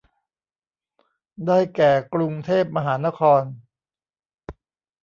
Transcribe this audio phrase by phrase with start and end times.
[1.45, 3.41] ได้แก่กรุงเทพมหานคร